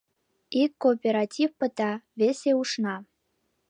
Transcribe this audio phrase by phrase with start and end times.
[0.63, 2.95] Ик кооператив пыта, весе ушна